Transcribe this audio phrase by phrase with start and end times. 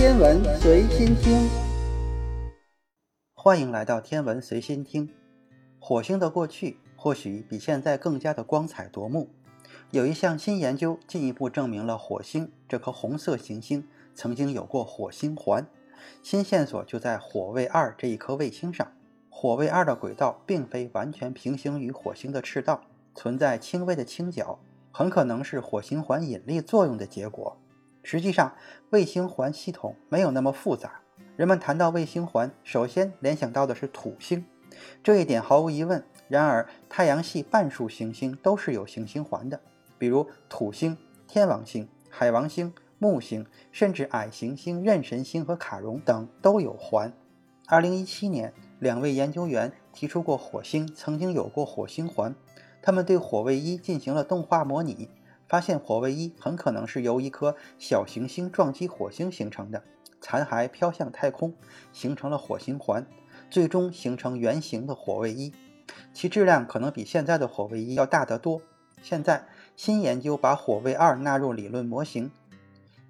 [0.00, 1.46] 天文随心听，
[3.34, 5.10] 欢迎来到天文随心听。
[5.78, 9.28] 火星的过去或许比现在更加的光彩夺目。
[9.90, 15.66] 有一项新研究进一步证明了火星这颗红色行星曾经有过火星环。
[16.22, 18.90] 新线索就在火卫二这一颗卫星上。
[19.28, 24.58] 火卫二的轨道并非完全平行于火星的赤道，存在轻微的倾角，
[24.90, 27.58] 很可能是火星环引力作用的结果。
[28.02, 28.54] 实际上，
[28.90, 31.00] 卫星环系统没有那么复杂。
[31.36, 34.44] 人们谈到卫星环，首先联想到的是土星，
[35.02, 36.04] 这一点毫无疑问。
[36.28, 39.60] 然而，太阳系半数行星都是有行星环的。
[39.98, 47.12] 比如土星、天王星、海王星、木星，甚至矮行星妊神星和卡戎等都有环。
[47.66, 52.34] 二零一七年，两位研究员提出过火星曾经有过火星环，
[52.82, 55.08] 他们对火卫一进行了动画模拟，
[55.50, 59.82] 发现火卫一很可能是由一颗小行星撞击火星形成的，
[60.20, 61.52] 残骸飘向太空，
[61.92, 63.04] 形成了火星环，
[63.50, 65.52] 最终形成圆形的火卫一，
[66.14, 68.62] 其质量可能比现在的火卫一要大得多。
[69.02, 69.44] 现在。
[69.76, 72.30] 新研究把火卫二纳入理论模型，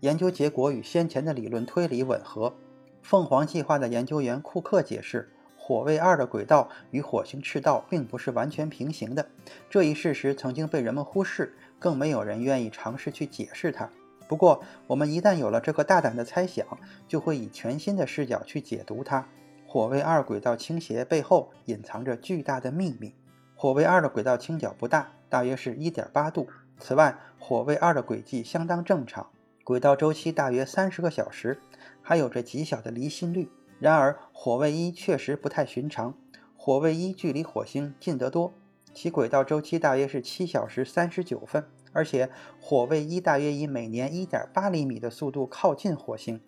[0.00, 2.54] 研究结果与先前的理论推理吻合。
[3.02, 5.32] 凤凰计划的研究员库克解释，
[5.70, 9.24] 火卫二的轨道与火星赤道并不是完全平行的，
[9.68, 13.88] 这一事实曾经被人们忽视，更没有人愿意尝试去解释它。
[14.26, 16.66] 不过，我们一旦有了这个大胆的猜想，
[17.06, 19.24] 就会以全新的视角去解读它。
[19.64, 23.14] 火卫二轨道倾斜背后隐藏着巨大的秘密。
[23.54, 26.48] 火卫二的轨道倾角不大，大约是一点八度。
[26.80, 29.30] 此外，火卫二的轨迹相当正常，
[29.62, 31.60] 轨道周期大约三十个小时，
[32.02, 33.48] 还有着极小的离心率。
[33.80, 36.14] 然而，火卫一确实不太寻常。
[36.54, 38.52] 火卫一距离火星近得多，
[38.92, 41.64] 其轨道周期大约是七小时三十九分，
[41.94, 42.28] 而且
[42.60, 46.38] 火卫一大约以每年一点八厘米的速度靠近火星。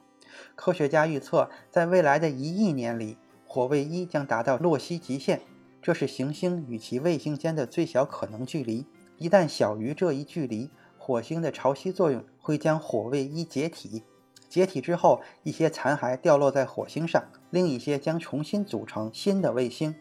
[0.54, 3.16] 科学家预测，在未来的一亿年里，
[3.46, 5.40] 火卫一将达到洛希极限。
[5.80, 8.86] 这是行星与其卫星间的最小可能距离。
[9.16, 14.02] 一旦小于这一距离，火星的潮汐作用会将火卫一解体。
[14.52, 19.94] 解体之后，一些残骸掉落在火星上，另一些将重新组成新的卫星。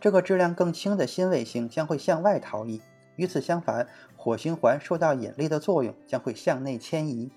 [0.00, 2.80] 这个质量更轻的新卫星将会向外逃逸。
[3.16, 7.30] 与此相反，火星环受到引力的作用，将会向内迁移。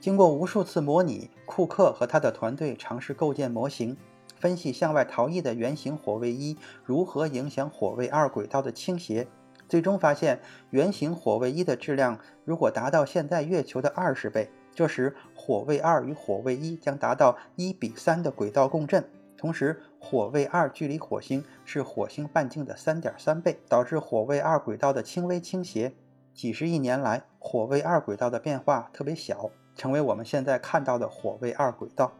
[0.00, 3.96] 经过无数次模拟，库克和他的团队尝试构建模型。
[4.40, 9.28] 分析向外逃逸的圆形火卫一如何影响火卫二轨道的倾斜，
[9.68, 19.04] 最终发现圆形火卫一的质量如果达到现在月球的二十倍，这时火卫二与火卫一将达到一比三的轨道共振。
[19.36, 25.94] 同时，火卫二距离火星是火星半径的三点三倍，导致火卫二轨道的轻微倾斜。
[26.34, 32.12] 几十亿年来，火卫二轨道的变化特别小，成为我们现在看到的火卫二轨道。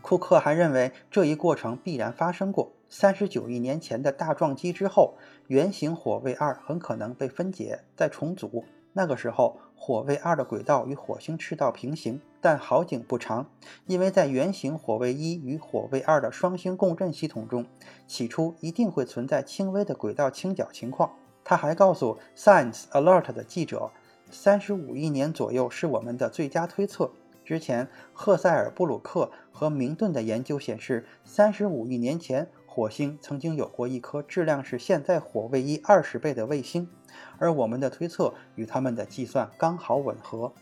[0.00, 2.72] 库克还认为，这一过程必然发生过。
[2.88, 5.16] 三十九亿年前的大撞击之后，
[5.46, 8.64] 圆形火卫二很可能被分解再重组。
[8.92, 12.20] 那个时候，火卫二的轨道与火星赤道平行。
[12.40, 13.50] 但好景不长，
[13.86, 17.66] 因为在圆形火卫一与火卫二的双星共振系统中，
[18.06, 21.10] 起初一定会存在轻微的轨道倾角情况。
[21.42, 23.90] 他还告诉 Science Alert 的记者，
[24.30, 27.10] 三十五亿年左右是我们的最佳推测。
[27.44, 36.88] 之前，赫塞尔·布鲁克和明顿的研究显示，三十五亿年前，火星曾经有过一颗质量是现在火卫一二十倍的卫星，
[37.38, 40.52] 而我们的推测与他们的计算刚好吻合。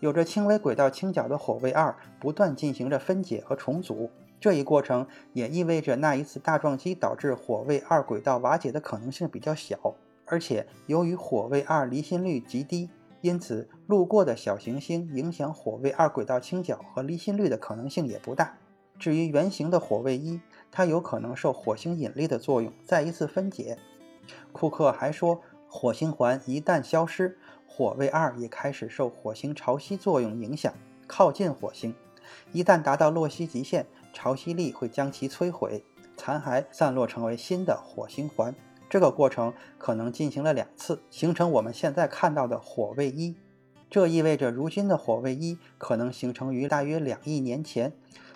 [0.00, 9.94] 有着轻微轨道倾角的火卫二不断进行着分解和重组，这一过程也意味着那一次大撞击导致火卫二轨道瓦解的可能性比较小，
[10.26, 12.90] 而且由于火卫二离心率极低。
[13.20, 18.58] 因此，路过的小行星影响火卫二轨道倾角和离心率的可能性也不大。
[18.98, 20.40] 至于圆形的火卫一，
[20.72, 23.78] 它有可能受火星引力的作用再一次分解。
[24.50, 25.40] 库克还说，
[25.74, 30.72] 火星环一旦消失，火卫二也开始受火星潮汐作用影响，
[31.06, 31.94] 靠近火星。
[32.52, 35.82] 一旦达到洛希极限，潮汐力会将其摧毁，
[36.14, 38.54] 残骸散落成为新的火星环。
[38.90, 43.34] 这个过程可能进行了两次，形成我们现在看到的火卫一。
[43.88, 47.94] 这意味着如今的火卫一可能形成于大约两亿年前，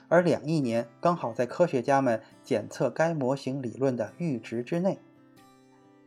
[0.09, 4.99] 而两亿年刚好在科学家们检测该模型理论的阈值之内。